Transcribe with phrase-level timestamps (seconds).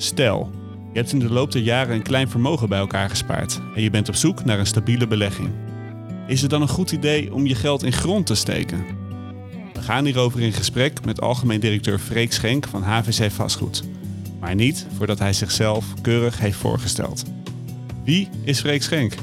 [0.00, 0.50] Stel,
[0.92, 3.90] je hebt in de loop der jaren een klein vermogen bij elkaar gespaard en je
[3.90, 5.50] bent op zoek naar een stabiele belegging.
[6.26, 8.84] Is het dan een goed idee om je geld in grond te steken?
[9.72, 13.84] We gaan hierover in gesprek met algemeen directeur Freek Schenk van HVC Vastgoed.
[14.40, 17.22] Maar niet voordat hij zichzelf keurig heeft voorgesteld.
[18.04, 19.14] Wie is Freek Schenk?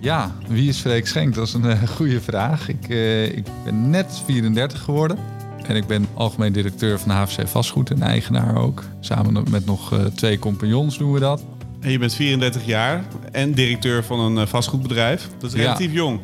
[0.00, 1.34] Ja, wie is Freek Schenk?
[1.34, 2.68] Dat is een uh, goede vraag.
[2.68, 5.18] Ik, uh, ik ben net 34 geworden.
[5.68, 8.84] En ik ben algemeen directeur van HVC Vastgoed en eigenaar ook.
[9.00, 11.44] Samen met nog uh, twee compagnons doen we dat.
[11.80, 15.28] En je bent 34 jaar en directeur van een vastgoedbedrijf.
[15.38, 15.96] Dat is relatief ja.
[15.96, 16.20] jong.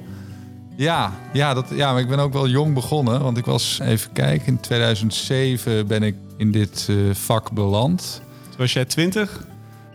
[0.76, 3.20] Ja, ja, dat, ja, maar ik ben ook wel jong begonnen.
[3.20, 8.22] Want ik was, even kijken, in 2007 ben ik in dit vak beland.
[8.48, 9.46] Toen was jij 20?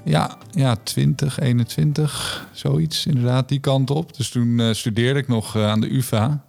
[0.04, 4.18] Ja, ja, 20, 21, zoiets inderdaad, die kant op.
[4.18, 6.44] Dus toen uh, studeerde ik nog uh, aan de UvA.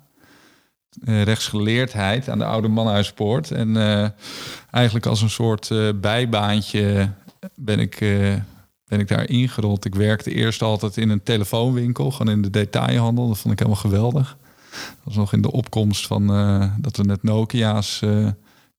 [1.04, 3.50] Uh, rechtsgeleerdheid aan de Oude Mannhuispoort.
[3.50, 3.76] En
[4.70, 7.10] eigenlijk als een soort bijbaantje
[7.54, 7.98] ben ik,
[8.84, 9.84] ben ik daar ingerold.
[9.84, 13.28] Ik werkte eerst altijd in een telefoonwinkel, gewoon in de detailhandel.
[13.28, 14.36] Dat vond ik helemaal geweldig.
[14.70, 16.26] Dat was nog in de opkomst van
[16.80, 18.02] dat we net Nokia's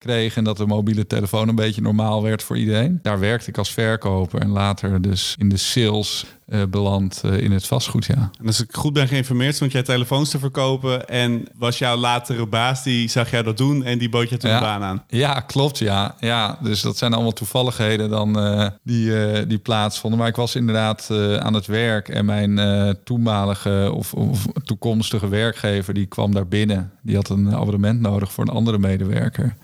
[0.01, 2.99] kreeg en dat de mobiele telefoon een beetje normaal werd voor iedereen.
[3.01, 7.51] Daar werkte ik als verkoper en later dus in de sales uh, beland uh, in
[7.51, 8.29] het vastgoed, ja.
[8.39, 12.45] En als ik goed ben geïnformeerd, stond jij telefoons te verkopen en was jouw latere
[12.45, 14.55] baas, die zag jij dat doen en die bood je toen ja.
[14.55, 15.03] een baan aan.
[15.07, 16.15] Ja, klopt, ja.
[16.19, 16.57] ja.
[16.61, 20.19] Dus dat zijn allemaal toevalligheden dan uh, die, die plaatsvonden.
[20.19, 22.59] Maar ik was inderdaad aan het werk en mijn
[23.03, 26.91] toenmalige of, of toekomstige werkgever, die kwam daar binnen.
[27.01, 29.55] Die had een abonnement nodig voor een andere medewerker.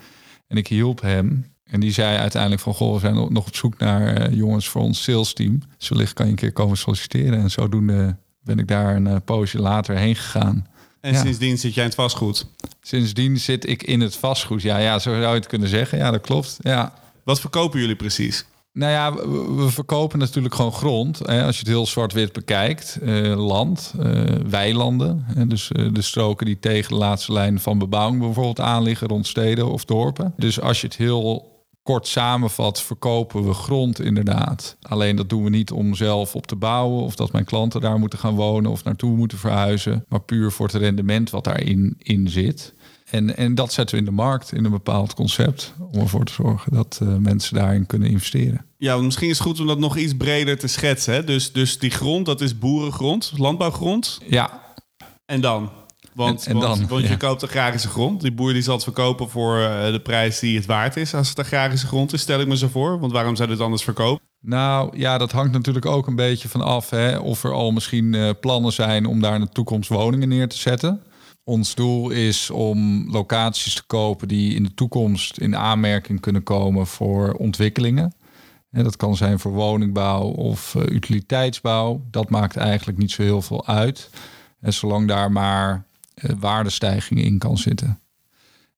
[0.48, 1.56] En ik hielp hem.
[1.64, 2.74] En die zei uiteindelijk van...
[2.74, 5.62] Goh, we zijn nog op zoek naar uh, jongens voor ons sales team.
[5.78, 7.40] Dus wellicht kan je een keer komen solliciteren.
[7.40, 10.68] En zodoende ben ik daar een uh, poosje later heen gegaan.
[11.02, 11.22] En ja.
[11.22, 12.46] sindsdien zit jij in het vastgoed?
[12.82, 14.62] Sindsdien zit ik in het vastgoed.
[14.62, 15.98] Ja, ja, zo zou je het kunnen zeggen.
[15.98, 16.58] Ja, dat klopt.
[16.60, 16.94] Ja.
[17.24, 18.46] Wat verkopen jullie precies?
[18.78, 19.14] Nou ja,
[19.56, 21.20] we, verkopen natuurlijk gewoon grond.
[21.20, 23.00] Hè, als je het heel zwart-wit bekijkt.
[23.04, 25.24] Uh, land, uh, weilanden.
[25.26, 29.28] Hè, dus uh, de stroken die tegen de laatste lijn van bebouwing bijvoorbeeld aanliggen rond
[29.28, 30.34] steden of dorpen.
[30.38, 34.78] Dus als je het heel kort samenvat, verkopen we grond inderdaad.
[34.82, 37.04] Alleen dat doen we niet om zelf op te bouwen...
[37.04, 40.06] of dat mijn klanten daar moeten gaan wonen of naartoe moeten verhuizen.
[40.10, 42.74] Maar puur voor het rendement wat daarin in zit.
[43.12, 45.74] En, en dat zetten we in de markt in een bepaald concept.
[45.92, 48.66] Om ervoor te zorgen dat uh, mensen daarin kunnen investeren.
[48.78, 51.14] Ja, misschien is het goed om dat nog iets breder te schetsen.
[51.14, 51.24] Hè?
[51.24, 54.20] Dus, dus die grond, dat is boerengrond, landbouwgrond.
[54.28, 54.62] Ja.
[55.26, 55.70] En dan?
[56.14, 58.22] Want, en, en want, dan, want je koopt agrarische grond.
[58.22, 61.14] Die boer die zal het verkopen voor uh, de prijs die het waard is.
[61.14, 63.00] Als het agrarische grond is, stel ik me zo voor.
[63.00, 64.26] Want waarom zou het anders verkopen?
[64.42, 66.90] Nou ja, dat hangt natuurlijk ook een beetje van af.
[66.90, 70.48] Hè, of er al misschien uh, plannen zijn om daar in de toekomst woningen neer
[70.48, 71.02] te zetten.
[71.48, 76.88] Ons doel is om locaties te kopen die in de toekomst in aanmerking kunnen komen
[76.88, 78.14] voor ontwikkelingen.
[78.72, 82.02] En dat kan zijn voor woningbouw of uh, utiliteitsbouw.
[82.12, 84.10] Dat maakt eigenlijk niet zo heel veel uit.
[84.60, 88.00] En zolang daar maar uh, waardestijging in kan zitten.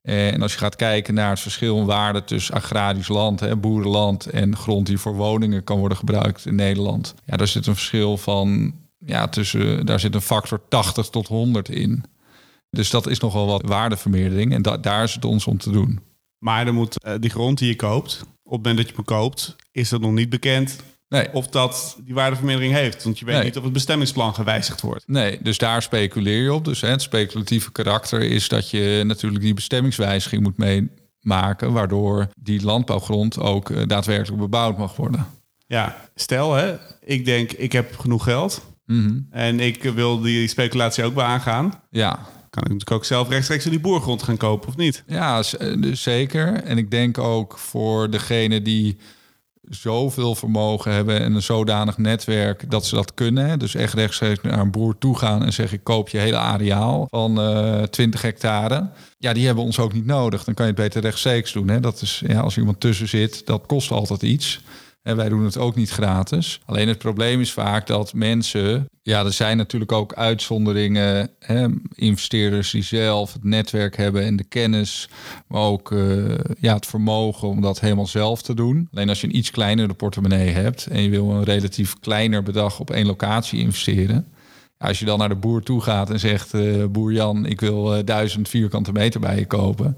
[0.02, 4.26] En als je gaat kijken naar het verschil in waarde tussen agrarisch land, hè, boerenland
[4.26, 7.14] en grond die voor woningen kan worden gebruikt in Nederland.
[7.26, 8.74] Ja, daar zit een verschil van,
[9.06, 12.04] ja, tussen, daar zit een factor 80 tot 100 in.
[12.70, 16.00] Dus dat is nogal wat waardevermeerdering en da daar is het ons om te doen.
[16.38, 19.04] Maar er moet uh, die grond die je koopt, op het moment dat je hem
[19.04, 20.76] koopt, is dat nog niet bekend
[21.10, 21.34] nee.
[21.34, 23.04] of dat die waardevermeerdering heeft.
[23.04, 23.44] Want je weet Nee.
[23.44, 25.08] niet of het bestemmingsplan gewijzigd wordt.
[25.08, 26.66] Nee, dus daar speculeer je op.
[26.66, 32.64] Dus hè, het speculatieve karakter is dat je natuurlijk die bestemmingswijziging moet meemaken, waardoor die
[32.64, 35.26] landbouwgrond ook uh, daadwerkelijk bebouwd mag worden.
[35.68, 36.76] Ja, stel hè,
[37.06, 39.28] ik denk ik heb genoeg geld mm -hmm.
[39.32, 41.82] en ik wil die speculatie ook wel aangaan.
[41.90, 42.20] Ja,
[42.50, 45.04] kan ik natuurlijk ook zelf rechtstreeks die boergrond gaan kopen of niet?
[45.08, 45.42] Ja,
[45.78, 46.64] dus zeker.
[46.64, 48.98] En ik denk ook voor degene die
[49.70, 53.60] zoveel vermogen hebben en een zodanig netwerk dat ze dat kunnen.
[53.60, 57.08] Dus echt rechtstreeks naar een boer toe gaan en zeggen: ik koop je hele areaal
[57.10, 58.90] van uh, 20 hectare.
[59.18, 60.44] Ja, die hebben ons ook niet nodig.
[60.44, 61.68] Dan kan je het beter rechtstreeks doen.
[61.68, 61.80] Hè?
[61.80, 64.62] Dat is ja, als iemand tussen zit, dat kost altijd iets.
[65.02, 66.62] En wij doen het ook niet gratis.
[66.66, 68.86] Alleen het probleem is vaak dat mensen.
[69.02, 71.30] Ja, er zijn natuurlijk ook uitzonderingen.
[71.40, 75.10] Hè, investeerders die zelf het netwerk hebben en de kennis.
[75.48, 78.88] Maar ook uh, ja, het vermogen om dat helemaal zelf te doen.
[78.94, 80.88] Alleen als je een iets kleinere portemonnee hebt.
[80.88, 84.28] en je wil een relatief kleiner bedrag op één locatie investeren.
[84.78, 87.98] Als je dan naar de boer toe gaat en zegt: uh, Boer Jan, ik wil
[87.98, 89.98] uh, duizend vierkante meter bij je kopen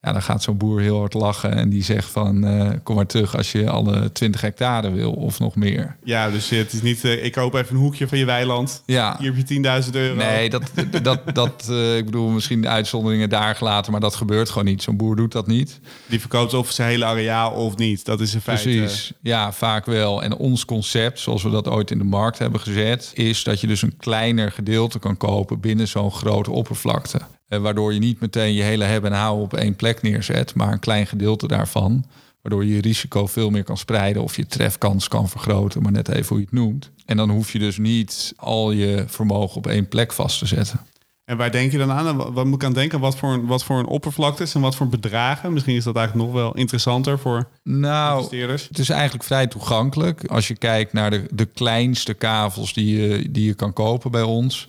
[0.00, 3.06] Ja, dan gaat zo'n boer heel hard lachen en die zegt van eh, kom maar
[3.06, 5.96] terug als je alle 20 hectare wil of nog meer.
[6.04, 8.82] Ja, dus het is niet, eh, ik koop even een hoekje van je weiland.
[8.86, 9.16] Ja.
[9.18, 9.54] Hier heb je
[9.84, 10.14] 10.000 euro.
[10.14, 10.62] Nee, dat,
[11.02, 14.82] dat, dat eh, ik bedoel misschien de uitzonderingen daar gelaten, maar dat gebeurt gewoon niet.
[14.82, 15.80] Zo'n boer doet dat niet.
[16.06, 18.04] Die verkoopt of zijn hele areaal of niet.
[18.04, 18.62] Dat is een feit.
[18.62, 20.22] Precies, ja, vaak wel.
[20.22, 23.66] En ons concept, zoals we dat ooit in de markt hebben gezet, is dat je
[23.66, 27.20] dus een kleiner gedeelte kan kopen binnen zo'n grote oppervlakte.
[27.48, 30.72] Eh, waardoor je niet meteen je hele hebben en houden op één plek neerzet, maar
[30.72, 32.04] een klein gedeelte daarvan.
[32.42, 36.08] Waardoor je je risico veel meer kan spreiden of je trefkans kan vergroten, maar net
[36.08, 36.90] even hoe je het noemt.
[37.04, 40.80] En dan hoef je dus niet al je vermogen op één plek vast te zetten.
[41.24, 42.16] En waar denk je dan aan?
[42.32, 43.00] Wat moet ik aan denken?
[43.00, 45.52] Wat voor, een- wat voor een oppervlaktes en wat voor bedragen?
[45.52, 48.68] Misschien is dat eigenlijk nog wel interessanter voor Nou, investeerders.
[48.68, 50.24] Het is eigenlijk vrij toegankelijk.
[50.26, 54.22] Als je kijkt naar de, de kleinste kavels die je, die je kan kopen bij
[54.22, 54.68] ons,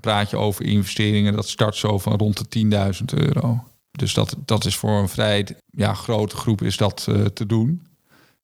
[0.00, 1.32] dan praat je over investeringen.
[1.36, 3.64] Dat start zo van rond de 10.000 euro.
[3.90, 7.82] Dus dat, dat is voor een vrij ja, grote groep is dat eh, te doen.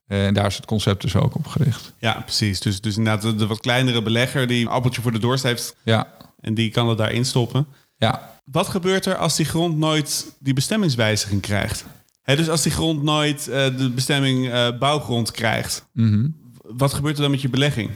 [0.06, 1.92] Eh, En daar is het concept dus ook op gericht.
[1.98, 2.60] Ja, precies.
[2.60, 5.76] Dus, dus inderdaad de, de wat kleinere belegger die een appeltje voor de dorst heeft
[5.82, 6.06] Ja,
[6.40, 7.66] en die kan het daarin stoppen.
[7.96, 8.32] ja.
[8.44, 11.84] Wat gebeurt er als die grond nooit die bestemmingswijziging krijgt?
[12.22, 16.28] Hè, dus als die grond nooit eh, de bestemming bouwgrond krijgt, Mhm.
[16.62, 17.90] wat gebeurt er dan met je belegging?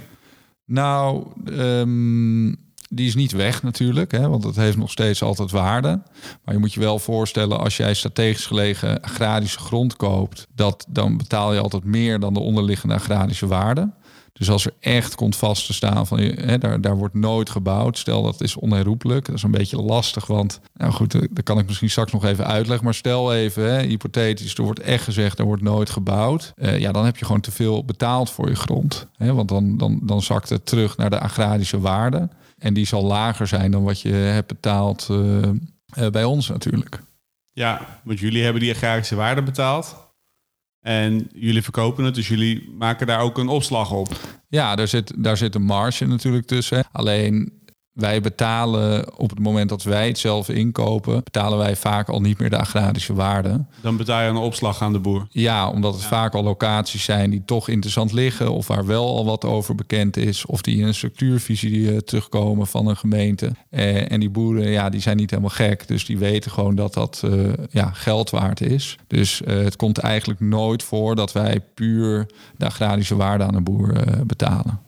[0.64, 2.48] Nou, ehm,
[2.88, 6.02] die is niet weg natuurlijk, hè, want het heeft nog steeds altijd waarde.
[6.44, 11.16] Maar je moet je wel voorstellen, als jij strategisch gelegen agrarische grond koopt, dat dan
[11.16, 13.90] betaal je altijd meer dan de onderliggende agrarische waarde.
[14.38, 17.98] Dus als er echt komt vast te staan van hè, daar, daar wordt nooit gebouwd.
[17.98, 19.26] Stel dat is onherroepelijk.
[19.26, 20.26] Dat is een beetje lastig.
[20.26, 22.84] Want nou goed, eh, dat kan ik misschien straks nog even uitleggen.
[22.84, 26.52] Maar stel even, hè, hypothetisch, er wordt echt gezegd, er wordt nooit gebouwd.
[26.56, 29.06] Eh, ja, dan heb je gewoon te veel betaald voor je grond.
[29.16, 32.28] Hè, want dan, dan, dan zakt het terug naar de agrarische waarde.
[32.58, 37.02] En die zal lager zijn dan wat je hebt betaald eh, eh, bij ons natuurlijk.
[37.52, 40.06] Ja, want jullie hebben die agrarische waarde betaald.
[40.80, 44.08] En jullie verkopen het, dus jullie maken daar ook een opslag op.
[44.48, 46.84] Ja, daar zit, daar zit een marge natuurlijk tussen.
[46.92, 47.52] Alleen
[47.98, 52.38] wij betalen op het moment dat wij het zelf inkopen, betalen wij vaak al niet
[52.38, 53.64] meer de agrarische waarde.
[53.80, 55.26] Dan betaal je een opslag aan de boer.
[55.30, 59.24] Ja, omdat het vaak al locaties zijn die toch interessant liggen, of waar wel al
[59.24, 63.52] wat over bekend is, of die in een structuurvisie eh, terugkomen van een gemeente.
[63.70, 66.94] Eh, en die boeren, ja, die zijn niet helemaal gek, dus die weten gewoon dat
[66.94, 67.30] dat eh,
[67.70, 68.96] ja, geld waard is.
[69.06, 73.92] Dus het komt eigenlijk nooit voor dat wij puur de agrarische waarde aan een boer
[74.26, 74.86] betalen.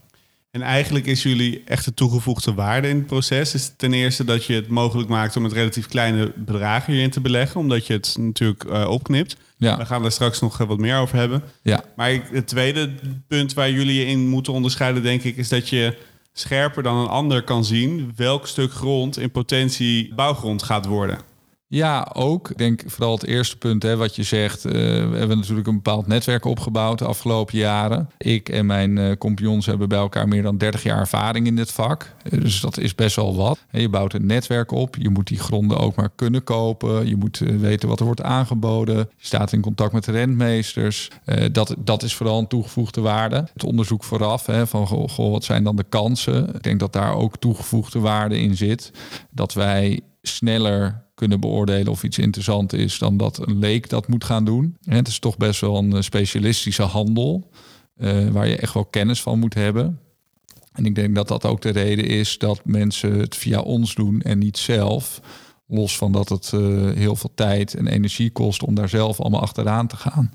[0.51, 3.55] En eigenlijk is jullie echte toegevoegde waarde in het proces...
[3.55, 7.21] is ten eerste dat je het mogelijk maakt om met relatief kleine bedragen hierin te
[7.21, 7.61] beleggen...
[7.61, 9.37] omdat je het natuurlijk eh, opknipt.
[9.57, 9.77] Ja.
[9.77, 11.43] We gaan daar straks nog eh, wat meer over hebben.
[11.63, 12.91] Ja, Maar het tweede
[13.29, 15.97] punt waar jullie je in moeten onderscheiden, denk ik, is dat je
[16.33, 21.19] scherper dan een ander kan zien welk stuk grond in potentie bouwgrond gaat worden.
[21.73, 22.51] Ja, ook.
[22.51, 24.65] Ik denk vooral het eerste punt, hè, wat je zegt.
[24.65, 28.11] eh, we hebben natuurlijk een bepaald netwerk opgebouwd de afgelopen jaren.
[28.19, 32.15] Ik en mijn compagnons hebben bij elkaar meer dan 30 jaar ervaring in dit vak.
[32.23, 33.59] Eh, dus dat is best wel wat.
[33.71, 34.97] Je bouwt een netwerk op.
[34.97, 37.09] Je moet die gronden ook maar kunnen kopen.
[37.09, 38.97] Je moet weten wat er wordt aangeboden.
[38.97, 41.11] Je staat in contact met de rentmeesters.
[41.53, 43.49] Dat, dat is vooral een toegevoegde waarde.
[43.53, 46.55] Het onderzoek vooraf, hè, van wat zijn dan de kansen?
[46.55, 48.93] Ik denk dat daar ook toegevoegde waarde in zit.
[49.31, 54.25] Dat wij sneller kunnen beoordelen of iets interessant is dan dat een leek dat moet
[54.25, 54.77] gaan doen.
[54.85, 57.51] En Het is toch best wel een eh, specialistische handel
[57.97, 60.01] eh, waar je echt wel kennis van moet hebben.
[60.73, 64.21] En ik denk dat dat ook de reden is dat mensen het via ons doen
[64.21, 65.21] en niet zelf.
[65.67, 69.41] Los van dat het eh, heel veel tijd en energie kost om daar zelf allemaal
[69.41, 70.31] achteraan te gaan.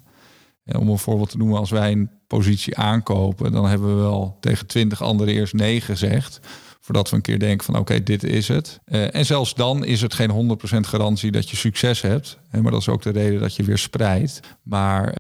[0.65, 4.67] Om een voorbeeld te noemen, als wij een positie aankopen, dan hebben we wel tegen
[4.67, 6.39] twintig anderen eerst nee gezegd.
[6.85, 8.79] Voordat we een keer denken van oké, dit is het.
[8.85, 12.37] Eh, en zelfs dan is het geen 100% garantie dat je succes hebt.
[12.49, 14.39] Hè, maar dat is ook de reden dat je weer spreidt.
[14.63, 15.15] Maar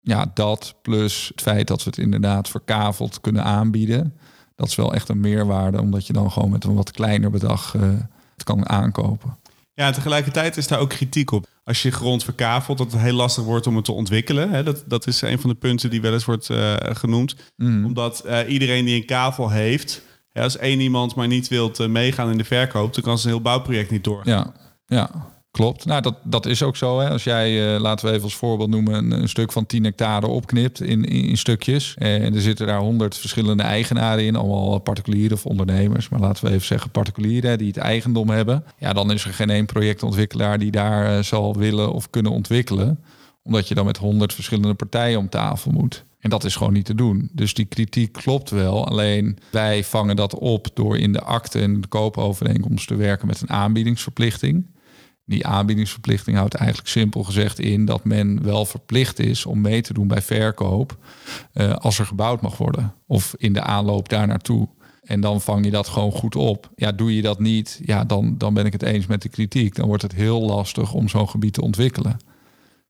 [0.00, 4.14] ja, dat plus het feit dat we het inderdaad verkaveld kunnen aanbieden.
[4.54, 7.74] Dat is wel echt een meerwaarde, omdat je dan gewoon met een wat kleiner bedrag
[7.74, 7.82] eh,
[8.34, 9.38] het kan aankopen.
[9.74, 11.46] Ja, en tegelijkertijd is daar ook kritiek op.
[11.64, 14.50] Als je grond verkavelt, dat het heel lastig wordt om het te ontwikkelen.
[14.50, 14.62] Hè?
[14.62, 17.36] Dat, dat is een van de punten die wel eens wordt eh, genoemd.
[17.58, 20.02] Omdat eh, iedereen die een kavel heeft,
[20.42, 23.42] als één iemand maar niet wilt eh, meegaan in de verkoop, dan kan zijn heel
[23.42, 24.32] bouwproject niet doorgaan.
[24.34, 24.52] Ja,
[24.96, 25.36] ja.
[25.50, 25.84] Klopt.
[25.84, 26.98] Nou, dat, dat is ook zo.
[26.98, 27.10] Hè.
[27.10, 30.80] Als jij, eh, laten we even als voorbeeld noemen, een, stuk van 10 hectare opknipt
[30.80, 31.94] in, in, stukjes.
[31.98, 36.08] eh, En er zitten daar 100 verschillende eigenaren in, allemaal particulieren of ondernemers.
[36.08, 38.64] Maar laten we even zeggen particulieren die het eigendom hebben.
[38.78, 42.98] Ja, dan is er geen één projectontwikkelaar die daar zal willen of kunnen ontwikkelen.
[43.48, 46.04] Omdat je dan met 100 verschillende partijen om tafel moet.
[46.18, 47.30] En dat is gewoon niet te doen.
[47.32, 48.86] Dus die kritiek klopt wel.
[48.86, 53.40] Alleen wij vangen dat op door in de akte en de koopovereenkomst te werken met
[53.40, 54.66] een aanbiedingsverplichting.
[55.24, 59.92] Die aanbiedingsverplichting houdt eigenlijk simpel gezegd in dat men wel verplicht is om mee te
[59.92, 60.96] doen bij verkoop
[61.54, 64.68] uh, als er gebouwd mag worden of in de aanloop daar naartoe.
[65.02, 66.70] En dan vang je dat gewoon goed op.
[66.76, 69.74] Ja, doe je dat niet, ja, dan, dan ben ik het eens met de kritiek.
[69.74, 72.16] Dan wordt het heel lastig om zo'n gebied te ontwikkelen.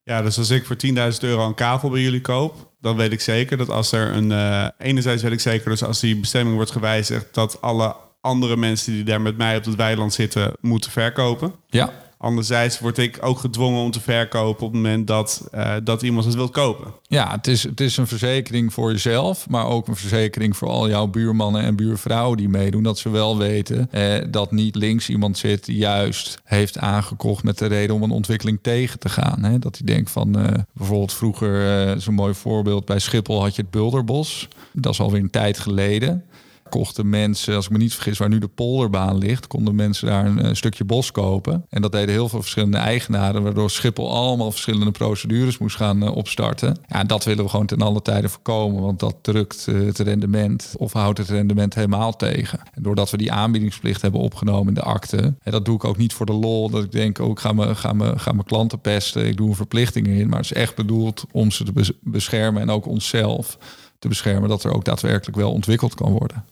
[0.09, 3.21] Ja, dus als ik voor 10.000 euro een kavel bij jullie koop, dan weet ik
[3.21, 4.31] zeker dat als er een.
[4.31, 8.93] Uh, enerzijds weet ik zeker, dus als die bestemming wordt gewijzigd, dat alle andere mensen
[8.93, 11.55] die daar met mij op het weiland zitten, moeten verkopen.
[11.67, 11.93] Ja.
[12.21, 16.25] Anderzijds word ik ook gedwongen om te verkopen op het moment dat, uh, dat iemand
[16.25, 16.93] het wil kopen.
[17.03, 20.89] Ja, het is, het is een verzekering voor jezelf, maar ook een verzekering voor al
[20.89, 22.83] jouw buurmannen en buurvrouwen die meedoen.
[22.83, 27.59] Dat ze wel weten eh, dat niet links iemand zit die juist heeft aangekocht met
[27.59, 29.45] de reden om een ontwikkeling tegen te gaan.
[29.45, 29.59] Hè?
[29.59, 33.63] Dat hij denkt van uh, bijvoorbeeld vroeger, uh, zo'n mooi voorbeeld, bij Schiphol had je
[33.63, 34.49] het Bulderbos.
[34.73, 36.25] Dat is alweer een tijd geleden
[36.69, 40.27] kochten mensen, als ik me niet vergis, waar nu de polderbaan ligt, konden mensen daar
[40.27, 41.65] een, stukje bos kopen.
[41.69, 46.17] En dat deden heel veel verschillende eigenaren, waardoor Schiphol allemaal verschillende procedures moest gaan uh,
[46.17, 46.77] opstarten.
[46.89, 50.75] Ja, dat willen we gewoon ten alle tijden voorkomen, want dat drukt uh, het rendement
[50.79, 52.61] of houdt het rendement helemaal tegen.
[52.75, 55.97] En doordat we die aanbiedingsplicht hebben opgenomen in de akte, en dat doe ik ook
[55.97, 58.47] niet voor de lol, dat ik denk, oh, ik ga, me, ga, me, ga mijn
[58.47, 61.97] klanten pesten, ik doe een verplichting in, maar het is echt bedoeld om ze te
[62.01, 63.59] beschermen en ook onszelf
[63.99, 66.45] te beschermen, dat er ook daadwerkelijk wel ontwikkeld kan worden.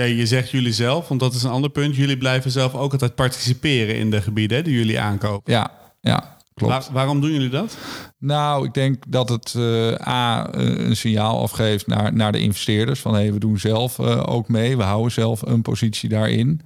[0.00, 1.96] Ja, je zegt jullie zelf, want dat is een ander punt.
[1.96, 5.52] Jullie blijven zelf ook altijd participeren in de gebieden die jullie aankopen.
[5.52, 6.36] Ja, ja.
[6.54, 6.90] Klopt.
[6.90, 7.76] waarom doen jullie dat?
[8.18, 13.00] Nou, ik denk dat het uh, A eh, een signaal afgeeft naar, naar de investeerders.
[13.00, 14.76] Van hey, we doen zelf uh, ook mee.
[14.76, 16.60] We houden zelf een positie daarin.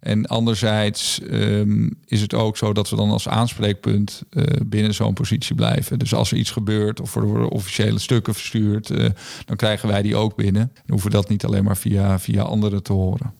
[0.00, 5.14] En anderzijds um, is het ook zo dat we dan als aanspreekpunt uh, binnen zo'n
[5.14, 5.98] positie blijven.
[5.98, 8.88] Dus als er iets gebeurt of er worden officiële stukken verstuurd,
[9.44, 10.70] dan krijgen wij die ook binnen.
[10.74, 13.37] Dan hoeven we dat niet alleen maar via, via anderen te horen.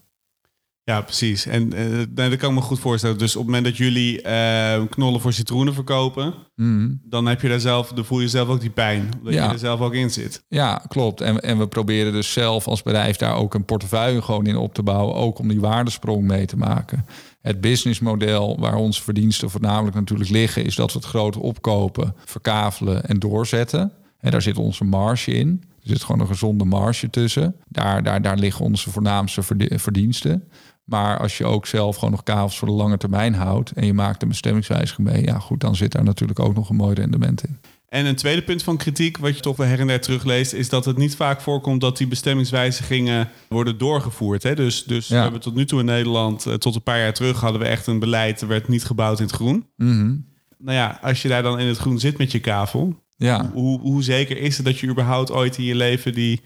[0.88, 1.47] Ja, precies.
[1.47, 3.18] En uh, dat kan ik me goed voorstellen.
[3.18, 7.00] Dus op het moment dat jullie uh, knollen voor citroenen verkopen, mm.
[7.04, 9.09] dan heb je daar zelf, dan voel je zelf ook die pijn.
[9.23, 9.45] Dat ja.
[9.45, 10.45] je er zelf ook in zit.
[10.49, 11.21] Ja, klopt.
[11.21, 14.75] En, en we proberen dus zelf als bedrijf daar ook een portefeuille gewoon in op
[14.75, 15.14] te bouwen.
[15.14, 17.07] Ook om die waardesprong mee te maken.
[17.40, 23.04] Het businessmodel waar onze verdiensten voornamelijk natuurlijk liggen, is dat we het grote opkopen, verkavelen
[23.04, 23.92] en doorzetten.
[24.18, 25.62] En daar zit onze marge in.
[25.83, 27.57] Er zit gewoon een gezonde marge tussen.
[27.68, 29.42] Daar, daar, daar liggen onze voornaamste
[29.78, 30.49] verdiensten.
[30.88, 33.92] Maar als je ook zelf gewoon nog kavels voor de lange termijn houdt en je
[33.92, 37.45] maakt een bestemmingswijziging mee, ja goed, dan zit daar natuurlijk ook nog een mooi rendement
[37.45, 37.59] in.
[37.88, 40.68] En een tweede punt van kritiek, wat je toch wel her en der terugleest, is
[40.68, 44.42] dat het niet vaak voorkomt dat die bestemmingswijzigingen worden doorgevoerd.
[44.42, 44.54] Hè?
[44.54, 47.40] Dus, dus we hebben tot nu toe in Nederland, eh, tot een paar jaar terug,
[47.40, 49.66] hadden we echt een beleid, er werd niet gebouwd in het groen.
[49.76, 50.26] Mm
[50.59, 53.50] Nou ja, als je daar dan in het groen zit met je kavel, ja.
[53.52, 56.40] hoe, hoe zeker is het dat je überhaupt ooit in je leven die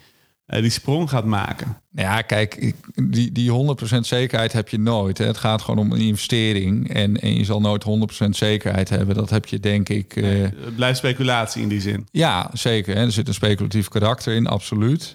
[0.46, 1.76] die sprong gaat maken.
[1.90, 5.18] Ja, kijk, die, die 100% zekerheid heb je nooit.
[5.18, 5.26] Hè.
[5.26, 6.94] Het gaat gewoon om een investering.
[6.94, 7.84] En, en je zal nooit
[8.24, 9.14] 100% zekerheid hebben.
[9.14, 10.14] Dat heb je, denk ik.
[10.14, 10.42] Nee, uh...
[10.42, 12.06] het blijft speculatie in die zin.
[12.10, 12.94] Ja, zeker.
[12.94, 13.04] Hè.
[13.04, 15.14] Er zit een speculatief karakter in, absoluut.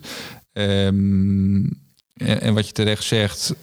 [0.54, 3.54] Um, en, en, wat je terecht zegt,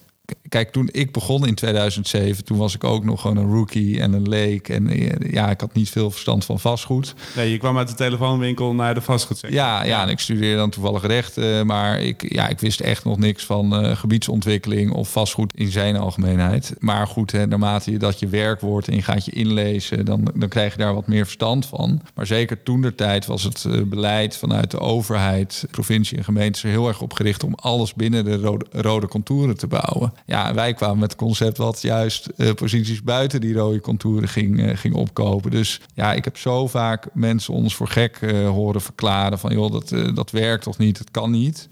[0.48, 4.12] Kijk, toen ik begon in 2007, toen was ik ook nog gewoon een rookie en
[4.12, 4.68] een leek.
[4.68, 7.14] En eh, ja, ik had niet veel verstand van vastgoed.
[7.36, 9.58] Nee, je kwam uit de telefoonwinkel naar de vastgoedsector.
[9.58, 11.38] Ja, ja, en ik studeerde dan toevallig recht.
[11.38, 15.70] Uh, maar ik, ja, ik wist echt nog niks van uh, gebiedsontwikkeling of vastgoed in
[15.70, 16.74] zijn algemeenheid.
[16.78, 20.30] Maar goed, hè, naarmate je dat je werk wordt en je gaat je inlezen, dan,
[20.34, 22.00] dan krijg je daar wat meer verstand van.
[22.14, 26.70] Maar zeker toen de tijd was het beleid vanuit de overheid, provincie en gemeentes er
[26.70, 30.12] heel erg op gericht om alles binnen de rode, rode contouren te bouwen.
[30.26, 34.60] Ja, wij kwamen met het concept wat juist uh, posities buiten die rode contouren ging,
[34.60, 35.50] uh, ging opkopen.
[35.50, 39.72] Dus ja, ik heb zo vaak mensen ons voor gek uh, horen verklaren van joh,
[39.72, 41.68] dat, dat werkt toch niet, het kan niet.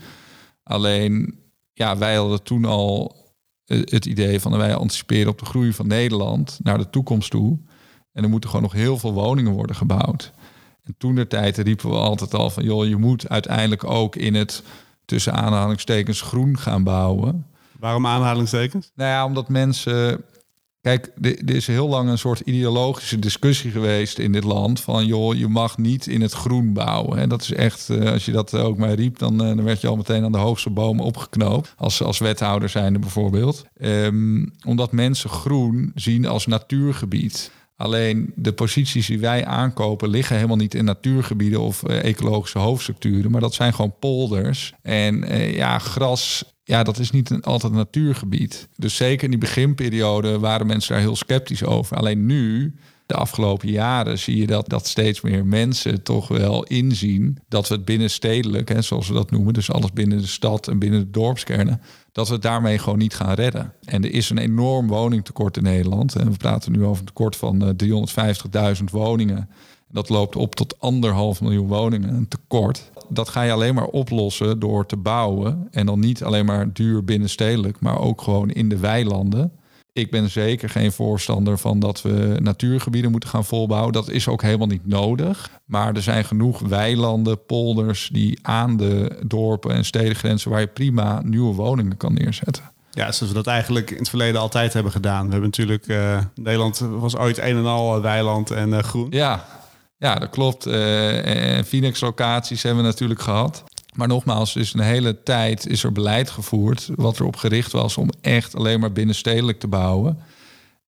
[0.63, 1.39] Alleen,
[1.73, 3.21] ja, wij hadden toen al
[3.65, 7.59] het idee van wij anticiperen op de groei van Nederland naar de toekomst toe.
[8.13, 10.33] En er moeten gewoon nog heel veel woningen worden gebouwd.
[10.83, 14.35] En toen de tijd riepen we altijd al van joh, je moet uiteindelijk ook in
[14.35, 14.63] het
[15.05, 17.47] tussen aanhalingstekens groen gaan bouwen.
[17.83, 18.91] Waarom aanhalingstekens?
[18.95, 20.25] Nou ja, omdat mensen.
[20.81, 24.81] Kijk, er is heel lang een soort ideologische discussie geweest in dit land.
[24.81, 27.19] Van joh, je mag niet in het groen bouwen.
[27.19, 29.81] En dat is echt, eh, als je dat ook maar riep, dan, eh, dan werd
[29.81, 31.75] je al meteen aan de hoogste bomen opgeknoopt.
[31.77, 33.65] Als, als wethouder zijnde bijvoorbeeld.
[33.81, 37.51] Um, omdat mensen groen zien als natuurgebied.
[37.77, 43.31] Alleen de posities die wij aankopen liggen helemaal niet in natuurgebieden of uh, ecologische hoofdstructuren,
[43.31, 44.73] maar dat zijn gewoon polders.
[44.83, 45.25] En
[45.55, 48.69] ja, gras ja, dat is niet een, altijd een natuurgebied.
[48.76, 51.97] Dus zeker in die beginperiode waren mensen daar heel sceptisch over.
[51.97, 52.75] Alleen nu,
[53.07, 57.75] de afgelopen jaren zie je dat, dat steeds meer mensen toch wel inzien dat we
[57.75, 61.11] het binnenstedelijk, hè, zoals we dat noemen, dus alles binnen de stad en binnen de
[61.11, 61.81] dorpskernen,
[62.12, 63.73] dat we het daarmee gewoon niet gaan redden.
[63.85, 66.16] En er is een enorm woningtekort in Nederland.
[66.16, 67.76] En we praten nu over een tekort van
[68.78, 69.49] 350.000 woningen.
[69.93, 72.91] Dat loopt op tot anderhalf miljoen woningen, een tekort.
[73.09, 75.69] Dat ga je alleen maar oplossen door te bouwen.
[75.71, 79.53] En dan niet alleen maar duur binnenstedelijk, maar ook gewoon in de weilanden.
[79.93, 83.93] Ik ben zeker geen voorstander van dat we natuurgebieden moeten gaan volbouwen.
[83.93, 85.51] Dat is ook helemaal niet nodig.
[85.65, 91.23] Maar er zijn genoeg weilanden, polders die aan de dorpen en stedengrenzen waar je prima
[91.25, 92.71] nieuwe woningen kan neerzetten.
[92.91, 95.25] Ja, zoals we dat eigenlijk in het verleden altijd hebben gedaan.
[95.25, 99.07] We hebben natuurlijk, uh, Nederland was ooit een en al weiland en uh, groen.
[99.11, 99.45] Ja,
[100.02, 100.66] ja, dat klopt.
[100.66, 103.64] Uh, en Phoenix-locaties hebben we natuurlijk gehad.
[103.94, 106.88] Maar nogmaals, dus een hele tijd is er beleid gevoerd...
[106.94, 110.18] wat erop gericht was om echt alleen maar binnenstedelijk te bouwen.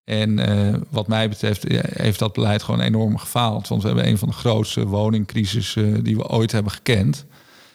[0.04, 3.68] En uh, wat mij betreft heeft dat beleid gewoon enorm gefaald.
[3.68, 7.26] Want we hebben een van de grootste woningcrisis uh, die we ooit hebben gekend.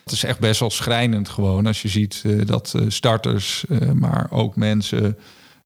[0.04, 3.64] Het is echt best wel schrijnend gewoon als je ziet dat starters,
[3.94, 5.18] maar ook mensen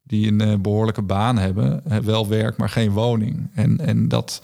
[0.02, 3.50] die een behoorlijke baan hebben, wel werk, maar geen woning.
[3.54, 4.42] En, en dat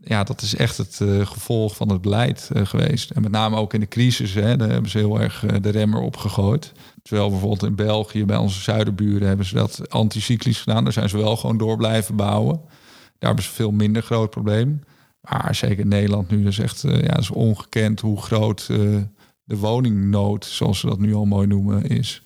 [0.00, 3.10] ja, dat is echt het uh, gevolg van het beleid uh, geweest.
[3.10, 6.00] En met name ook in de crisis, hè, hebben ze heel erg uh, de remmer
[6.00, 6.72] op gegooid.
[7.02, 10.84] Terwijl bijvoorbeeld in België, bij onze zuiderburen, hebben ze dat anticyclisch gedaan.
[10.84, 12.60] Daar zijn ze wel gewoon door blijven bouwen.
[13.18, 14.80] Daar hebben ze veel minder groot probleem.
[15.20, 18.66] Maar zeker in Nederland nu is echt ja, is ongekend hoe groot
[19.44, 22.22] de woningnood, zoals ze dat nu al mooi noemen, is.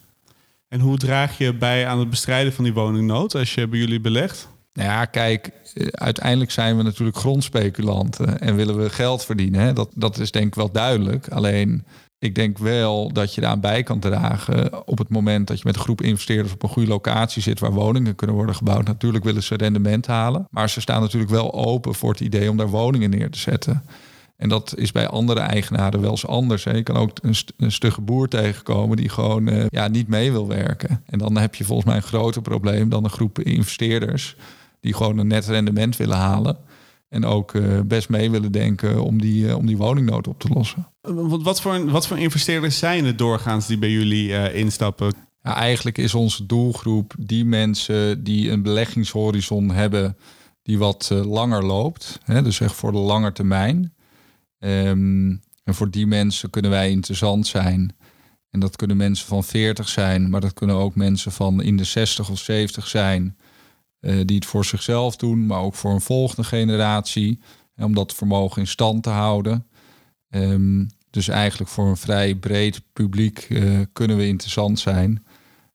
[0.69, 4.00] En hoe draag je bij aan het bestrijden van die woningnood als je bij jullie
[4.00, 4.49] belegt?
[4.73, 9.61] Nou ja, kijk, eh, uiteindelijk zijn we natuurlijk grondspeculanten en willen we geld verdienen.
[9.61, 9.73] Hè?
[9.73, 11.29] Dat, dat is denk ik wel duidelijk.
[11.29, 11.85] Alleen
[12.19, 15.75] ik denk wel dat je daaraan bij kan dragen op het moment dat je met
[15.75, 18.87] een groep investeerders op een goede locatie zit waar woningen kunnen worden gebouwd.
[18.87, 22.57] Natuurlijk willen ze rendement halen, maar ze staan natuurlijk wel open voor het idee om
[22.57, 23.85] daar woningen neer te zetten.
[24.37, 26.64] En dat is bij andere eigenaren wel eens anders.
[26.64, 26.73] Hè.
[26.73, 30.33] Je kan ook een, st een stugge boer tegenkomen die gewoon uh, ja, niet mee
[30.33, 31.02] wil werken.
[31.07, 34.37] En dan heb je volgens mij een groter probleem dan een groep investeerders
[34.83, 36.57] die gewoon een net rendement willen halen.
[37.09, 40.49] En ook uh, best mee willen denken om die, uh, om die woningnood op te
[40.49, 40.89] lossen.
[41.43, 45.15] Wat voor, wat voor investeerders zijn het doorgaans die bij jullie uh, instappen?
[45.43, 50.17] Ja, eigenlijk is onze doelgroep die mensen die een beleggingshorizon hebben
[50.62, 52.19] die wat langer loopt.
[52.25, 53.95] Hè, dus echt voor de lange termijn.
[54.59, 57.97] Um, en voor die mensen kunnen wij interessant zijn.
[58.51, 61.85] En dat kunnen mensen van 40 zijn, maar dat kunnen ook mensen van in de
[61.85, 63.37] 60 of 70 zijn.
[64.03, 67.41] Uh, die het voor zichzelf doen, maar ook voor een volgende generatie.
[67.77, 69.67] Om dat vermogen in stand te houden.
[70.31, 75.25] Um, dus eigenlijk voor een vrij breed publiek uh, kunnen we interessant zijn.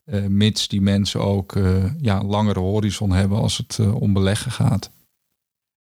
[0.06, 1.54] Uh, mits die mensen ook
[1.98, 4.92] ja, een langere horizon hebben als het om beleggen gaat.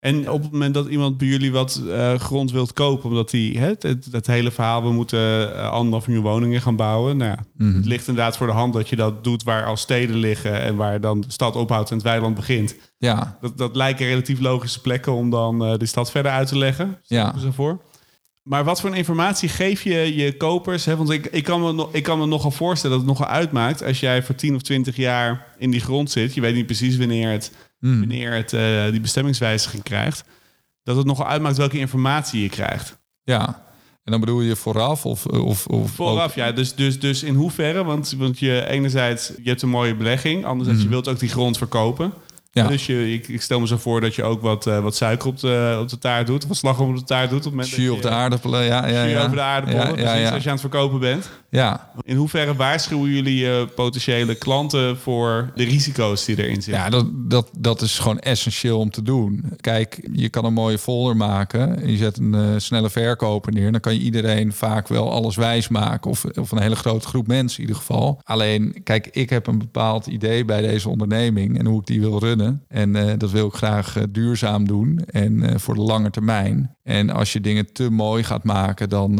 [0.06, 3.56] En op het moment dat iemand bij jullie wat uh, grond wilt kopen, omdat hij
[3.58, 7.18] het, het, het, hele verhaal, we moeten uh, anderhalf miljoen woningen gaan bouwen.
[7.18, 7.76] Nou ja, mm -hmm.
[7.76, 10.76] Het ligt inderdaad voor de hand dat je dat doet waar al steden liggen en
[10.76, 12.76] waar dan de stad ophoudt en het weiland begint.
[12.98, 13.38] Ja.
[13.42, 17.00] Dat, dat lijken relatief logische plekken om dan uh, de stad verder uit te leggen.
[17.04, 17.36] Ja.
[17.52, 17.82] Voor.
[18.44, 20.86] Maar wat voor informatie geef je je kopers?
[20.86, 20.96] Hè?
[20.96, 23.84] Want ik, ik, kan me no, ik kan me nogal voorstellen dat het nogal uitmaakt
[23.84, 26.34] als jij voor 10 of 20 jaar in die grond zit.
[26.34, 27.52] Je weet niet precies wanneer het
[27.86, 28.00] mm.
[28.00, 30.24] wanneer het uh, die bestemmingswijziging krijgt,
[30.84, 32.98] dat het nogal uitmaakt welke informatie je krijgt.
[33.24, 33.64] Ja,
[34.04, 35.26] en dan bedoel je vooraf of...
[35.26, 36.36] of, of vooraf, ook...
[36.36, 36.52] ja.
[36.52, 37.84] Dus, dus, dus in hoeverre?
[37.84, 40.46] Want, want je enerzijds, je hebt een mooie belegging.
[40.46, 40.86] Anderzijds, mm.
[40.86, 42.14] je wilt ook die grond verkopen.
[42.56, 42.68] Ja.
[42.68, 45.28] Dus je, ik, ik, stel me zo voor dat je ook wat, uh, wat suiker
[45.28, 46.48] op de, op de taart doet.
[46.48, 47.46] Wat slag op de taart doet.
[47.46, 48.88] Op het Jus op de aardappelen, ja.
[48.88, 49.24] ja, ja.
[49.24, 51.30] over de aardappelen, ja, ja, ja, als je aan het verkopen bent.
[51.50, 51.92] Ja.
[52.04, 56.74] In hoeverre waarschuwen jullie uh, potentiële klanten voor de risico's die erin zitten?
[56.74, 59.44] Ja, dat, dat, dat is gewoon essentieel om te doen.
[59.62, 61.82] Kijk, je kan een mooie folder maken.
[61.82, 63.72] En je zet een uh, snelle verkoper neer.
[63.72, 66.12] Dan kan je iedereen vaak wel alles wijs maken.
[66.12, 68.22] Of, of een hele grote groep mensen in ieder geval.
[68.24, 71.60] Alleen, kijk, ik heb een bepaald idee bij deze onderneming.
[71.60, 72.45] En hoe ik die wil runnen.
[72.68, 75.00] En uh, dat wil ik graag duurzaam doen.
[75.00, 76.76] En voor de lange termijn.
[76.84, 79.12] En als je dingen te mooi gaat maken, dan,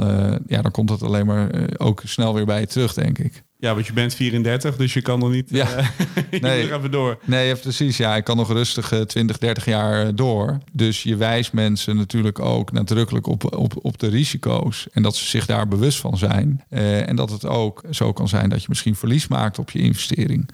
[0.48, 3.44] ja, dan komt het alleen maar ook snel weer bij je terug, denk ik.
[3.58, 5.68] Ja, want je bent 34, dus je kan nog niet ja.
[6.32, 6.74] Uh, nee.
[6.74, 7.18] even door.
[7.26, 7.98] Nee, precies.
[7.98, 10.58] Ja, ik kan nog rustig uh, 20, 30 jaar door.
[10.72, 14.88] Dus je wijst mensen natuurlijk ook nadrukkelijk op, op, op de risico's.
[14.92, 16.64] En dat ze zich daar bewust van zijn.
[16.70, 19.80] Uh, en dat het ook zo kan zijn dat je misschien verlies maakt op je
[19.80, 20.50] investering.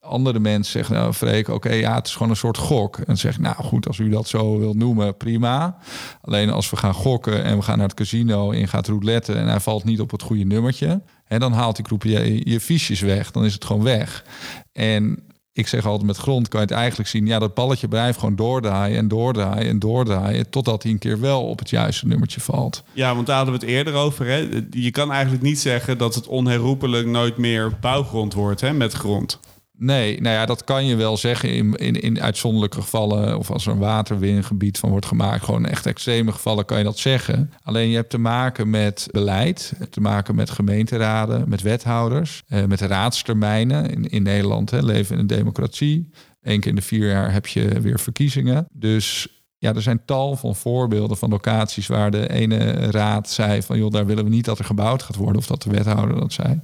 [0.00, 2.98] Andere mensen zeggen, nou Freek, oké, okay, ja, het is gewoon een soort gok.
[2.98, 5.76] En zeg nou goed, als u dat zo wil noemen, prima.
[6.20, 9.48] Alleen als we gaan gokken en we gaan naar het casino en gaat roulette en
[9.48, 13.00] hij valt niet op het goede nummertje, en dan haalt die groep je, je fiches
[13.00, 13.30] weg.
[13.30, 14.24] Dan is het gewoon weg.
[14.72, 17.26] En ik zeg altijd met grond kan je het eigenlijk zien.
[17.26, 20.50] Ja, dat balletje blijft gewoon doordraaien en doordraaien en doordraaien.
[20.50, 22.82] Totdat hij een keer wel op het juiste nummertje valt.
[22.92, 24.26] Ja, want daar hadden we het eerder over.
[24.26, 24.64] Hè?
[24.70, 29.40] Je kan eigenlijk niet zeggen dat het onherroepelijk nooit meer bouwgrond wordt hè, met grond.
[29.78, 33.38] Nee, nou ja, dat kan je wel zeggen in, in, in uitzonderlijke gevallen.
[33.38, 35.44] Of als er een waterwingebied van wordt gemaakt.
[35.44, 37.52] Gewoon echt extreme gevallen kan je dat zeggen.
[37.62, 39.72] Alleen je hebt te maken met beleid.
[39.90, 42.42] Te maken met gemeenteraden, met wethouders.
[42.46, 43.90] Eh, met raadstermijnen.
[43.90, 46.10] In, in Nederland hè, leven in een democratie.
[46.42, 48.66] Eén keer in de vier jaar heb je weer verkiezingen.
[48.72, 53.78] Dus ja, er zijn tal van voorbeelden van locaties waar de ene raad zei van
[53.78, 55.36] joh, daar willen we niet dat er gebouwd gaat worden.
[55.36, 56.60] Of dat de wethouder dat zei.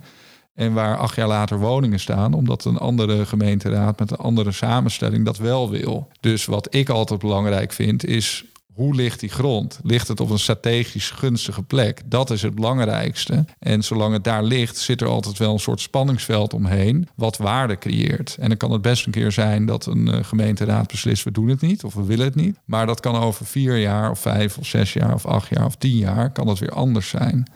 [0.61, 5.25] En waar acht jaar later woningen staan, omdat een andere gemeenteraad met een andere samenstelling
[5.25, 6.09] dat wel wil.
[6.21, 9.81] Dus wat ik altijd belangrijk vind, is hoe ligt die grond?
[9.83, 12.03] Ligt het op een strategisch gunstige plek?
[12.05, 13.45] Dat is het belangrijkste.
[13.59, 17.79] En zolang het daar ligt, zit er altijd wel een soort spanningsveld omheen, wat waarde
[17.79, 18.37] creëert.
[18.41, 21.49] En dan kan het best een keer zijn dat een eh, gemeenteraad beslist: we doen
[21.49, 22.57] het niet of we willen het niet.
[22.65, 25.77] Maar dat kan over vier jaar, of vijf, of zes jaar, of acht jaar, of
[25.77, 27.47] tien jaar, kan dat weer anders zijn.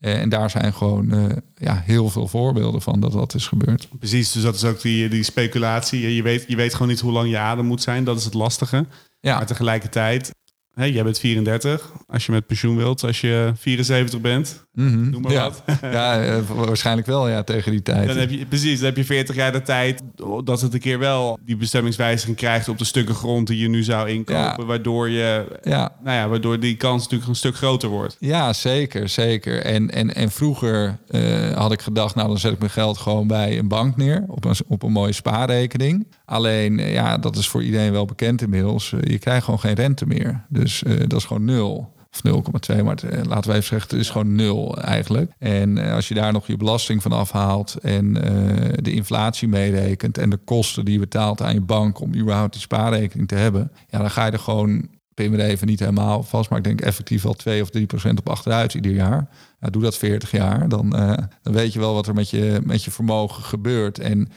[0.00, 3.88] Eh, en daar zijn gewoon uh, ja, heel veel voorbeelden van dat dat is gebeurd.
[3.98, 6.14] Precies, dus dat is ook die, die speculatie.
[6.14, 8.04] Je weet, je weet gewoon niet hoe lang je adem moet zijn.
[8.04, 8.86] Dat is het lastige.
[9.20, 9.36] Ja.
[9.36, 10.30] Maar tegelijkertijd,
[10.74, 11.92] hey, jij bent 34.
[12.06, 15.42] Als je met pensioen wilt, als je 74 bent, mm noem maar ja.
[15.42, 15.62] wat.
[15.92, 18.06] ja, eh, waarschijnlijk wel ja, tegen die tijd.
[18.06, 20.02] Dan heb je, precies, dan heb je 40 jaar de tijd
[20.44, 23.82] dat het een keer wel die bestemmingswijziging krijgt op de stukken grond die je nu
[23.82, 24.66] zou inkopen.
[24.66, 25.96] Waardoor, je, ja.
[26.02, 28.16] Nou ja, waardoor die kans natuurlijk een stuk groter wordt.
[28.18, 29.62] Ja, zeker, zeker.
[29.62, 33.26] En, en, en vroeger uh, had ik gedacht, nou dan zet ik mijn geld gewoon
[33.26, 36.06] bij een bank neer op een, op een mooie spaarrekening.
[36.30, 38.94] Alleen, ja, dat is voor iedereen wel bekend inmiddels.
[39.00, 40.44] je krijgt gewoon geen rente meer.
[40.48, 43.92] Dus uh, dat is gewoon nul of 0,2, maar het, laten we even zeggen, het
[43.92, 45.32] is gewoon nul eigenlijk.
[45.38, 50.30] En als je daar nog je belasting van afhaalt en uh, de inflatie meerekent en
[50.30, 53.98] de kosten die je betaalt aan je bank om überhaupt die spaarrekening te hebben, ja,
[53.98, 57.22] dan ga je er gewoon, pin me even niet helemaal vast, maar ik denk effectief
[57.22, 59.28] wel 2 of 3 procent op achteruit ieder jaar.
[59.60, 61.12] Ja, doe dat 40 jaar, dan, uh,
[61.42, 63.98] dan weet je wel wat er met je, met je vermogen gebeurt.
[63.98, 64.28] En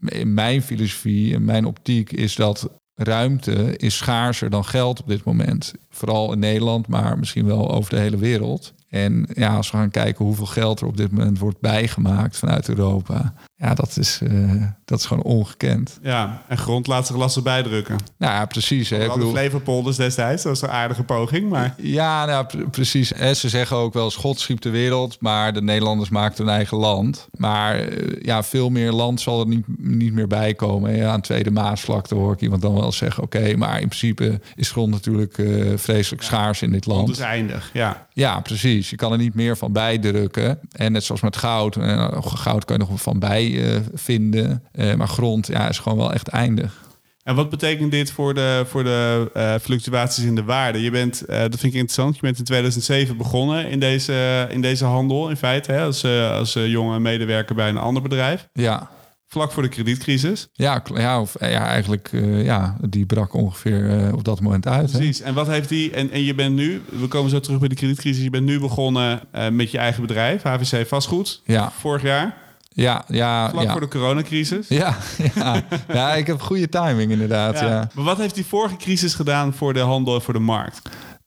[0.00, 5.24] in mijn filosofie, in mijn optiek, is dat ruimte is schaarser dan geld op dit
[5.24, 5.74] moment.
[5.88, 8.74] Vooral in Nederland, maar misschien wel over de hele wereld.
[8.90, 12.68] En ja, als we gaan kijken hoeveel geld er op dit moment wordt bijgemaakt vanuit
[12.68, 13.34] Europa.
[13.56, 15.98] Ja, dat is, uh, dat is gewoon ongekend.
[16.02, 17.96] Ja, en grond laat zich lastig bijdrukken.
[18.18, 18.90] Nou ja, precies.
[18.90, 19.04] Hè.
[19.04, 19.30] Ik bedoel...
[19.30, 21.48] Flevopolders destijds, dat was een aardige poging.
[21.48, 21.74] Maar...
[21.76, 23.12] Ja, nou, precies.
[23.12, 26.76] En ze zeggen ook wel, God schiep de wereld, maar de Nederlanders maakten hun eigen
[26.76, 27.28] land.
[27.36, 30.96] Maar uh, ja, veel meer land zal er niet, niet meer bij komen.
[30.96, 34.70] Ja, aan tweede Maasvlakte hoor ik iemand dan wel zeggen, oké, maar in principe is
[34.70, 37.08] grond natuurlijk uh, vreselijk schaars in dit land.
[37.08, 38.08] Het is eindig, ja.
[38.20, 38.90] Ja, precies.
[38.90, 40.58] Je kan er niet meer van bijdrukken.
[40.72, 41.76] En net zoals met goud,
[42.20, 44.62] goud kan je nog van bij uh, vinden.
[44.74, 46.88] Uh, maar grond ja, is gewoon wel echt eindig.
[47.22, 50.82] En wat betekent dit voor de, voor de uh, fluctuaties in de waarde?
[50.82, 54.84] Je bent, dat vind ik interessant, je bent in 2007 begonnen in deze, in deze
[54.84, 55.72] handel in feite.
[55.72, 58.48] Hè, als, als jonge medewerker bij een ander bedrijf.
[58.52, 58.90] Ja.
[59.32, 60.48] Vlak voor de kredietcrisis.
[60.52, 64.90] Ja, ja, of, ja eigenlijk, uh, ja, die brak ongeveer uh, op dat moment uit.
[64.90, 65.18] Precies.
[65.18, 65.24] Hè?
[65.24, 67.74] En wat heeft die, en, en je bent nu, we komen zo terug bij de
[67.74, 71.42] kredietcrisis, je bent nu begonnen uh, met je eigen bedrijf, HVC Vastgoed.
[71.44, 71.72] Ja.
[71.78, 72.36] Vorig jaar.
[72.68, 73.50] Ja, ja.
[73.50, 73.72] Vlak ja.
[73.72, 74.68] voor de coronacrisis.
[74.68, 74.96] Ja,
[75.34, 75.62] ja.
[75.88, 77.60] ja, ik heb goede timing inderdaad.
[77.60, 77.66] Ja.
[77.66, 77.90] ja.
[77.94, 80.80] Maar wat heeft die vorige crisis gedaan voor de handel en voor de markt?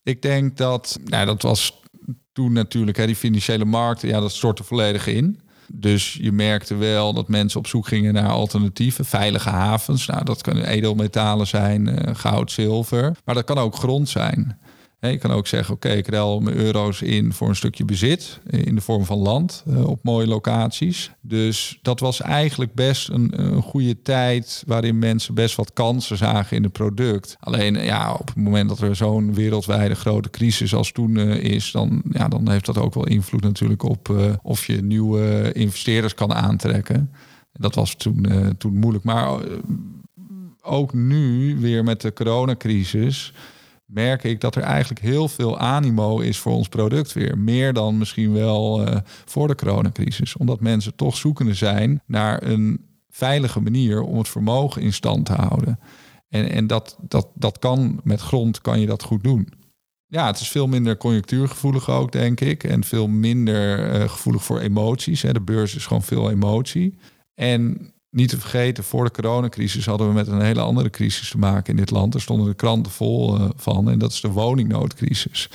[0.03, 1.81] Ik denk dat, nou, dat was
[2.33, 5.39] toen natuurlijk, hè, die financiële markt, ja, dat stortte volledig in.
[5.75, 10.05] Dus je merkte wel dat mensen op zoek gingen naar alternatieven, veilige havens.
[10.05, 13.11] Nou, dat kunnen edelmetalen zijn, uh, goud, zilver.
[13.25, 14.57] Maar dat kan ook grond zijn.
[15.11, 18.75] Je kan ook zeggen, oké, ik ruil mijn euro's in voor een stukje bezit in
[18.75, 21.11] de vorm van land uh, op mooie locaties.
[21.21, 26.57] Dus dat was eigenlijk best een, een, goede tijd waarin mensen best wat kansen zagen
[26.57, 27.35] in het product.
[27.39, 31.71] Alleen ja, op het moment dat er zo'n wereldwijde grote crisis als toen uh, is,
[31.71, 36.33] dan, ja, dan heeft dat ook wel invloed natuurlijk op of je nieuwe investeerders kan
[36.33, 37.11] aantrekken.
[37.53, 39.03] Dat was toen, toen moeilijk.
[39.03, 39.39] Maar
[40.61, 43.33] ook nu weer met de coronacrisis
[43.93, 47.37] merk ik dat er eigenlijk heel veel animo is voor ons product weer.
[47.37, 50.37] Meer dan misschien wel uh, voor de coronacrisis.
[50.37, 55.33] Omdat mensen toch zoekende zijn naar een veilige manier om het vermogen in stand te
[55.33, 55.79] houden.
[56.29, 59.49] En, en dat, dat, dat kan met grond, kan je dat goed doen.
[60.05, 62.63] Ja, het is veel minder conjunctuurgevoelig ook, denk ik.
[62.63, 65.21] En veel minder uh, gevoelig voor emoties.
[65.21, 65.33] Hè.
[65.33, 66.97] De beurs is gewoon veel emotie.
[67.33, 71.37] En niet te vergeten, voor de coronacrisis hadden we met een hele andere crisis te
[71.37, 72.13] maken in dit land.
[72.13, 75.49] Er stonden de kranten vol uh, van en dat is de woningnoodcrisis.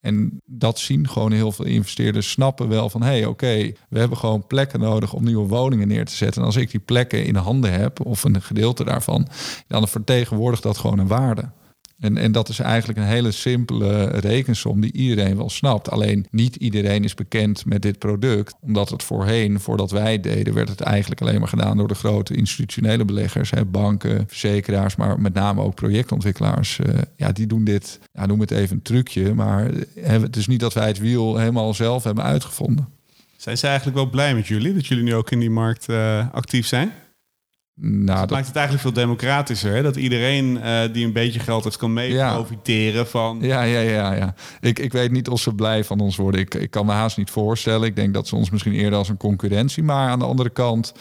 [0.00, 3.02] En dat zien gewoon heel veel investeerders snappen wel van...
[3.02, 6.40] hé, hey, oké, we hebben gewoon plekken nodig om nieuwe woningen neer te zetten.
[6.40, 9.28] En als ik die plekken in handen heb, of een gedeelte daarvan...
[9.68, 11.50] dan vertegenwoordigt dat gewoon een waarde.
[11.98, 15.90] En, en dat is eigenlijk een hele simpele rekensom die iedereen wel snapt.
[15.90, 18.54] Alleen niet iedereen is bekend met dit product.
[18.60, 22.34] Omdat het voorheen, voordat wij deden, werd het eigenlijk alleen maar gedaan door de grote
[22.34, 23.50] institutionele beleggers.
[23.50, 26.78] Hè, banken, verzekeraars, maar met name ook projectontwikkelaars.
[26.78, 29.34] Uh, ja, die doen dit, ja, noem het even een trucje.
[29.34, 32.88] Maar het is niet dat wij het wiel helemaal zelf hebben uitgevonden.
[33.36, 36.26] Zijn ze eigenlijk wel blij met jullie, dat jullie nu ook in die markt uh,
[36.32, 36.92] actief zijn?
[37.76, 39.74] Nou, dat, maakt het eigenlijk veel democratischer.
[39.74, 39.82] Hè?
[39.82, 42.34] Dat iedereen uh, die een beetje geld heeft kan mee ja.
[42.34, 43.38] profiteren van.
[43.40, 44.12] Ja, ja, ja.
[44.12, 44.34] ja.
[44.60, 46.40] Ik, ik weet niet of ze blij van ons worden.
[46.40, 47.88] Ik, ik kan me haast niet voorstellen.
[47.88, 49.82] Ik denk dat ze ons misschien eerder als een concurrentie.
[49.82, 50.92] Maar aan de andere kant,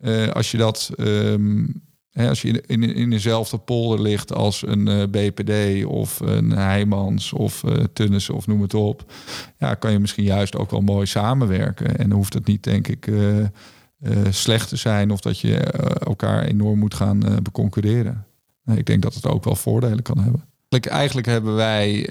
[0.00, 0.90] uh, als je dat.
[0.96, 6.20] Um, hè, als je in, in, in dezelfde polder ligt als een uh, BPD of
[6.20, 9.12] een Heijmans of Tunnissen of noem het op.
[9.58, 11.98] Ja, kan je misschien juist ook wel mooi samenwerken.
[11.98, 13.06] En dan hoeft het niet, denk ik
[14.30, 18.26] slecht te zijn of dat je uh, elkaar enorm moet gaan uh, beconcurreren.
[18.74, 20.44] ik denk dat het ook wel voordelen kan hebben.
[20.68, 22.08] Eigenlijk hebben wij,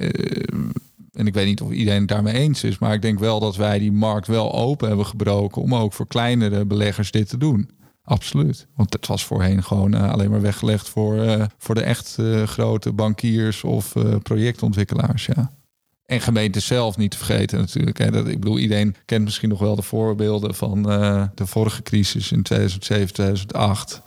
[1.11, 3.55] en ik weet niet of iedereen het daarmee eens is, maar ik denk wel dat
[3.55, 7.69] wij die markt wel open hebben gebroken om ook voor kleinere beleggers dit te doen.
[8.03, 8.67] Absoluut.
[8.75, 13.93] Want het was voorheen gewoon alleen maar weggelegd voor, voor de echt grote bankiers of
[14.23, 15.25] projectontwikkelaars.
[15.25, 15.51] Ja.
[16.07, 17.99] En gemeenten zelf niet te vergeten natuurlijk.
[17.99, 22.43] Ik bedoel, iedereen kent misschien nog wel de voorbeelden van uh, de vorige crisis in
[22.43, 24.01] 2007, 2008.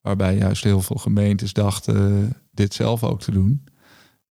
[0.00, 3.64] Waarbij juist heel veel gemeentes dachten dit zelf ook te doen.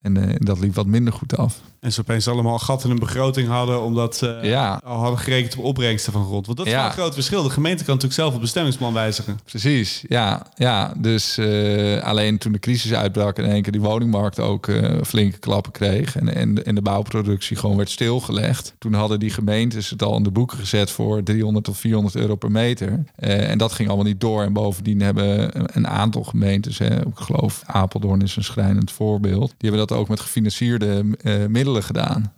[0.00, 1.60] En uh, dat liep wat minder goed af.
[1.80, 4.80] En ze opeens allemaal gat in een begroting hadden, omdat ze ja.
[4.84, 6.46] al hadden gerekend op opbrengsten van grond.
[6.46, 7.42] Want dat is een groot verschil.
[7.42, 9.40] De gemeente kan natuurlijk zelf het bestemmingsplan wijzigen.
[9.44, 10.46] Precies, ja.
[10.54, 10.92] ja.
[10.96, 15.02] Dus uh, alleen toen de crisis uitbrak en in één keer die woningmarkt ook uh,
[15.04, 18.74] flinke klappen kreeg en, en, en de bouwproductie gewoon werd stilgelegd.
[18.78, 22.34] Toen hadden die gemeentes het al in de boeken gezet voor 300 tot 400 euro
[22.34, 23.04] per meter.
[23.18, 24.42] Uh, en dat ging allemaal niet door.
[24.42, 29.70] En bovendien hebben een aantal gemeentes, hè, ik geloof Apeldoorn is een schrijnend voorbeeld, die
[29.70, 31.04] hebben dat ook met gefinancierde
[31.48, 32.32] middelen gedaan.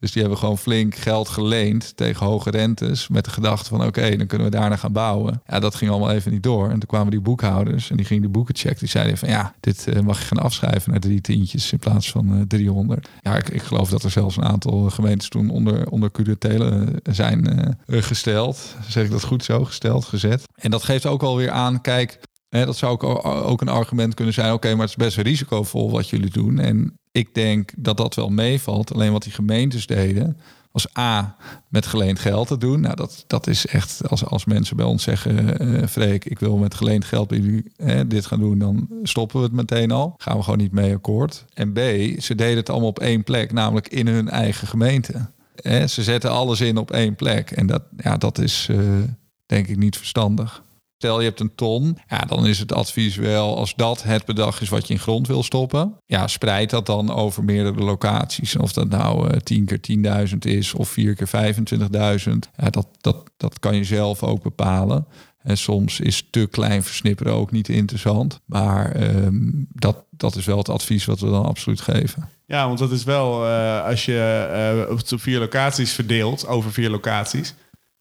[0.00, 3.08] Dus die hebben gewoon flink geld geleend tegen hoge rentes.
[3.08, 5.42] Met de gedachte van oké, dan kunnen we daarna gaan bouwen.
[5.46, 6.64] Ja, dat ging allemaal even niet door.
[6.64, 8.78] En toen kwamen die boekhouders en die gingen de boeken checken.
[8.78, 12.10] Die zeiden van ja, dit uh, mag je gaan afschrijven naar drie tientjes in plaats
[12.10, 13.08] van uh, eh, 300.
[13.20, 17.74] Ja, ik, ik, geloof dat er zelfs een aantal gemeentes toen onder, onder curatele zijn
[17.86, 18.76] uh, gesteld.
[18.88, 19.64] Zeg ik dat goed zo?
[19.64, 20.44] Gesteld, gezet.
[20.54, 24.52] En dat geeft ook alweer aan, kijk, dat zou ook, ook een argument kunnen zijn.
[24.52, 26.58] Oké, maar het is best risicovol wat jullie doen.
[26.58, 28.94] En ik denk dat dat wel meevalt.
[28.94, 30.36] Alleen wat die gemeentes deden,
[30.72, 31.36] was A,
[31.68, 32.80] met geleend geld te doen.
[32.80, 36.56] Nou, dat, dat is echt, als, als mensen bij ons zeggen, uh, Freek, ik wil
[36.56, 37.72] met geleend geld bij jullie
[38.06, 40.14] dit gaan doen, dan stoppen we het meteen al.
[40.18, 41.44] Gaan we gewoon niet mee akkoord.
[41.54, 41.78] En B,
[42.20, 45.30] ze deden het allemaal op één plek, namelijk in hun eigen gemeente.
[45.86, 47.50] ze zetten alles in op één plek.
[47.50, 48.78] En dat, ja, dat is uh,
[49.46, 50.62] denk ik niet verstandig.
[51.00, 54.60] Stel je hebt een ton, ja, dan is het advies wel als dat het bedrag
[54.60, 55.94] is wat je in grond wil stoppen.
[56.06, 58.56] Ja, spreid dat dan over meerdere locaties.
[58.56, 61.54] Of dat nou uh, 10 keer 10.000 is of 4 keer
[62.28, 62.30] 25.000.
[62.56, 65.06] Ja, dat, dat, dat kan je zelf ook bepalen.
[65.42, 68.40] En soms is te klein versnipperen ook niet interessant.
[68.44, 72.28] Maar um, dat, dat is wel het advies wat we dan absoluut geven.
[72.46, 76.90] Ja, want dat is wel uh, als je uh, op vier locaties verdeelt, over vier
[76.90, 77.54] locaties.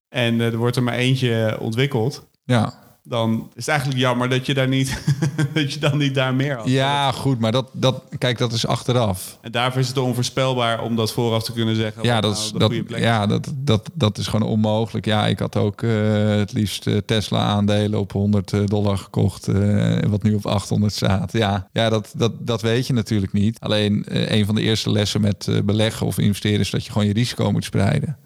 [0.10, 2.28] En er wordt er maar eentje ontwikkeld.
[2.44, 5.02] Ja dan is het eigenlijk jammer dat je daar niet
[5.54, 6.68] dat je dan niet daar meer had.
[6.68, 9.38] Ja, goed, maar dat, dat kijk, dat is achteraf.
[9.42, 12.04] En daarvoor is het onvoorspelbaar om dat vooraf te kunnen zeggen.
[12.04, 15.06] Ja, dat, is, nou dat, ja dat, dat, dat is gewoon onmogelijk.
[15.06, 15.92] Ja, ik had ook uh,
[16.28, 19.48] het liefst uh, Tesla aandelen op 100 uh, dollar gekocht,
[20.08, 21.32] wat nu op 800 staat.
[21.32, 23.60] Ja, ja dat, dat, dat weet je natuurlijk niet.
[23.60, 27.14] Alleen een van de eerste lessen met beleggen of investeren is dat je gewoon je
[27.14, 28.18] risico moet spreiden.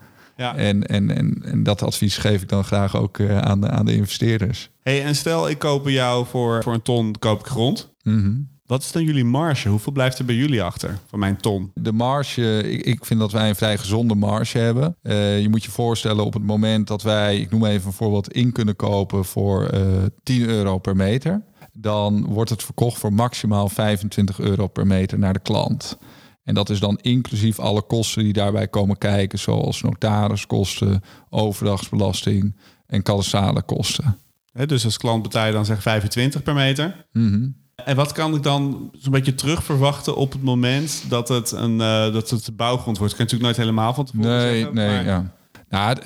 [0.43, 0.55] Ja.
[0.55, 3.85] En, en, en, en dat advies geef ik dan graag ook uh, aan, de, aan
[3.85, 4.69] de investeerders.
[4.81, 7.93] Hey, en stel ik koop jou voor, voor een ton koop ik grond.
[8.01, 9.69] Mm Wat is dan jullie marge?
[9.69, 11.71] Hoeveel blijft er bij jullie achter van mijn ton?
[11.73, 14.95] De marge, ik, ik vind dat wij een vrij gezonde marge hebben.
[15.03, 18.33] Uh, je moet je voorstellen op het moment dat wij, ik noem even een voorbeeld,
[18.33, 21.41] in kunnen kopen voor uh, eh, 10 euro per meter.
[21.73, 25.97] Dan wordt het verkocht voor maximaal 25 euro per meter naar de klant.
[26.43, 32.55] En dat is dan inclusief alle kosten die daarbij komen kijken, zoals notariskosten, overdagsbelasting
[32.87, 34.17] en kadastrale kosten.
[34.65, 37.05] dus als klant betaal je dan zeg 25 per meter.
[37.11, 37.47] Mhm.
[37.75, 41.71] En wat kan ik dan zo'n beetje terug verwachten op het moment dat het een
[41.71, 43.13] uh, dat het bouwgrond wordt?
[43.13, 44.75] Ik kan natuurlijk nooit helemaal van tevoren nee, zeggen.
[44.75, 45.31] Nee, nee, ja.
[45.69, 45.99] Nou, het,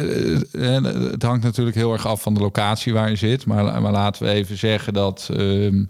[0.52, 3.46] eh, eh, het, hangt natuurlijk heel erg af van de locatie waar je zit.
[3.46, 5.90] Maar, maar laten we even zeggen dat um,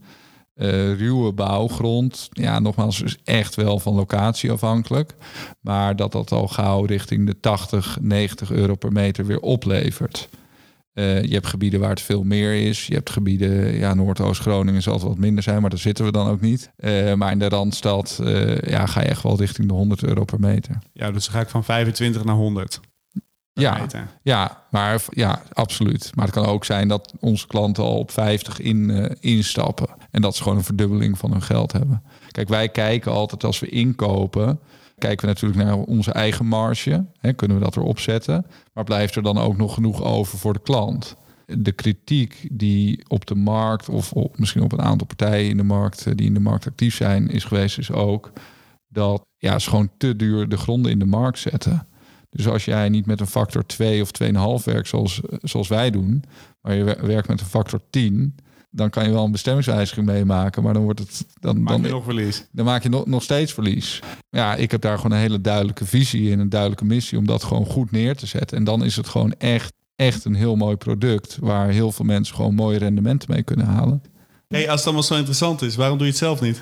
[0.58, 5.16] Uh, ruwe bouwgrond, ja, nogmaals, is echt wel van locatie afhankelijk.
[5.62, 10.30] Maar dat dat al gauw richting de 80, 90 euro per meter weer oplevert.
[10.94, 12.88] Uh, je hebt gebieden waar het veel meer is.
[12.88, 16.28] Je hebt gebieden, ja, Noordoost-Groningen zal het wat minder zijn, maar daar zitten we dan
[16.28, 16.72] ook niet.
[16.78, 18.22] Uh, maar in de Randstad
[18.62, 20.78] ja, ga je echt wel richting de 100 euro per meter.
[20.94, 22.80] Ja, dus dan ga ik van 25 naar 100.
[23.58, 23.86] Ja,
[24.22, 26.12] ja, maar ja, absoluut.
[26.16, 29.88] Maar het kan ook zijn dat onze klanten al op 50 in, uh, instappen.
[30.12, 32.04] En dat ze gewoon een verdubbeling van hun geld hebben.
[32.32, 34.60] Kijk, wij kijken altijd als we inkopen.
[34.98, 37.06] Kijken we natuurlijk naar onze eigen marge.
[37.20, 38.46] Hè, kunnen we dat erop zetten?
[38.74, 41.16] Maar blijft er dan ook nog genoeg over voor de klant?
[41.46, 45.64] De kritiek die op de markt, of op, misschien op een aantal partijen in de
[45.64, 48.32] markt eh, die in de markt actief zijn, is geweest, is ook
[48.88, 51.88] dat ja, ze gewoon te duur de gronden in de markt zetten.
[52.38, 54.10] Dus als jij niet met een factor 2 of
[54.62, 56.24] 2,5 werkt zoals, zoals wij doen,
[56.62, 58.36] maar je werkt met een factor 10,
[58.70, 61.90] dan kan je wel een bestemmingswijziging meemaken, maar dan wordt het dan maak dan, je
[61.90, 62.46] nog verlies.
[62.52, 64.00] Dan maak je nog, nog steeds verlies.
[64.30, 67.44] Ja, ik heb daar gewoon een hele duidelijke visie en een duidelijke missie om dat
[67.44, 68.58] gewoon goed neer te zetten.
[68.58, 72.36] En dan is het gewoon echt, echt een heel mooi product waar heel veel mensen
[72.36, 74.02] gewoon mooie rendementen mee kunnen halen.
[74.48, 76.62] Hey, als het allemaal zo interessant is, waarom doe je het zelf niet?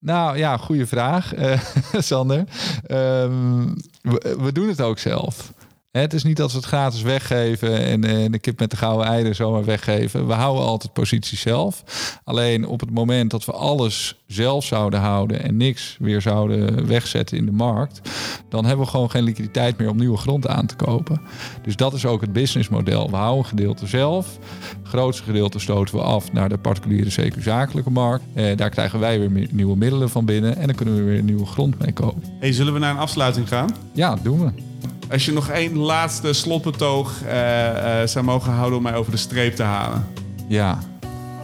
[0.00, 1.60] Nou ja, goede vraag, uh,
[2.10, 2.44] Sander.
[2.86, 3.66] Ehm,
[4.02, 5.52] we, we, doen het ook zelf.
[5.90, 9.06] Het is niet dat we het gratis weggeven en, en de kip met de gouden
[9.06, 10.26] eieren zomaar weggeven.
[10.26, 11.82] We houden altijd positie zelf.
[12.24, 17.36] Alleen op het moment dat we alles zelf zouden houden en niks weer zouden wegzetten
[17.36, 18.00] in de markt,
[18.48, 21.20] dan hebben we gewoon geen liquiditeit meer om nieuwe grond aan te kopen.
[21.62, 23.10] Dus dat is ook het businessmodel.
[23.10, 24.38] We houden een gedeelte zelf.
[24.78, 28.24] Het grootste gedeelte stoten we af naar de particuliere CQ-zakelijke markt.
[28.34, 31.46] Eh, daar krijgen wij weer nieuwe middelen van binnen en dan kunnen we weer nieuwe
[31.46, 32.22] grond mee kopen.
[32.38, 33.76] Hey, zullen we naar een afsluiting gaan?
[33.92, 34.68] Ja, doen we.
[35.10, 39.18] Als je nog één laatste slotbetoog uh, uh, zou mogen houden om mij over de
[39.18, 40.06] streep te halen.
[40.48, 40.78] Ja.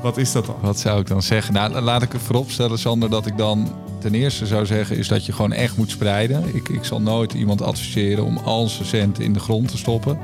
[0.07, 0.57] Wat is dat dan?
[0.61, 1.55] Wat zou ik dan zeggen?
[1.55, 5.27] Nou, laat ik het vooropstellen, Sander, dat ik dan ten eerste zou zeggen is dat
[5.27, 6.55] je gewoon echt moet spreiden.
[6.55, 10.19] Ik, ik zal nooit iemand adviseren om al zijn centen in de grond te stoppen.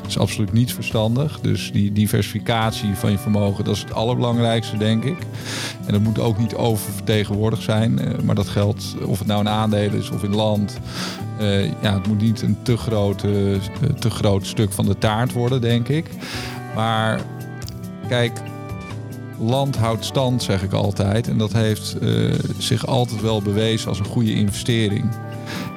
[0.00, 1.40] Dat is absoluut niet verstandig.
[1.40, 5.18] Dus die diversificatie van je vermogen, dat is het allerbelangrijkste, denk ik.
[5.86, 7.98] En dat moet ook niet oververtegenwoordigd zijn.
[7.98, 10.78] Eh, maar dat geldt of het nou een aandeel is of in land.
[11.40, 15.32] Uh, ja, het moet niet een te, grote, eh, te groot stuk van de taart
[15.32, 16.10] worden, denk ik.
[16.74, 17.20] Maar
[18.08, 18.40] kijk,
[19.40, 21.28] land houdt stand, zeg ik altijd.
[21.28, 25.04] En dat heeft uh, zich altijd wel bewezen als een goede investering.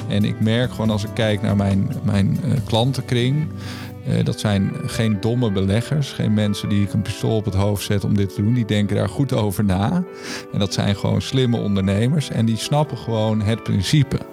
[0.08, 3.47] En ik merk gewoon als ik kijk naar mijn, mijn uh, klantenkring.
[4.08, 7.86] Uh, dat zijn geen domme beleggers, geen mensen die ik een pistool op het hoofd
[7.86, 8.54] zet om dit te doen.
[8.54, 10.04] Die denken daar goed over na.
[10.54, 14.31] En dat zijn gewoon slimme ondernemers en die snappen gewoon het principe.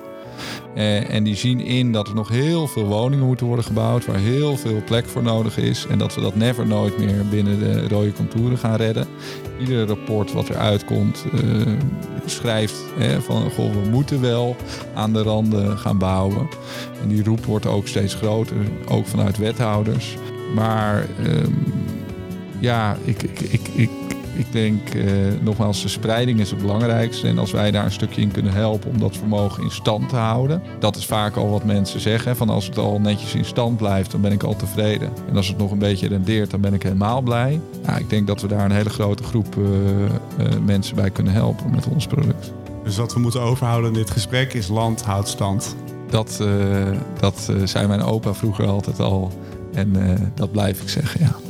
[0.76, 4.18] Uh, en die zien in dat er nog heel veel woningen moeten worden gebouwd, waar
[4.18, 5.86] heel veel plek voor nodig is.
[5.90, 9.06] En dat we dat never nooit meer binnen de rode contouren gaan redden.
[9.60, 11.72] Ieder rapport wat eruit komt, uh,
[12.26, 12.76] schrijft
[13.18, 14.56] van goh, we moeten wel
[14.94, 16.48] aan de randen gaan bouwen.
[17.02, 18.56] En die roep wordt ook steeds groter,
[18.88, 20.16] ook vanuit wethouders.
[20.54, 21.44] Maar uh,
[22.60, 23.90] ja, ik, ik, ik
[24.38, 25.04] ik denk uh,
[25.40, 27.28] nogmaals, de spreiding is het belangrijkste.
[27.28, 30.16] En als wij daar een stukje in kunnen helpen om dat vermogen in stand te
[30.16, 30.62] houden.
[30.78, 32.36] Dat is vaak al wat mensen zeggen.
[32.36, 35.10] Van als het al netjes in stand blijft, dan ben ik al tevreden.
[35.28, 37.60] En als het nog een beetje rendeert, dan ben ik helemaal blij.
[37.86, 41.32] Ja, ik denk dat we daar een hele grote groep uh, uh, mensen bij kunnen
[41.32, 42.52] helpen met ons product.
[42.84, 45.76] Dus wat we moeten overhouden in dit gesprek is land houdt stand.
[46.10, 46.42] Dat,
[47.20, 49.32] dat zei mijn opa vroeger altijd al.
[49.72, 49.92] En
[50.34, 51.47] dat blijf ik zeggen, ja.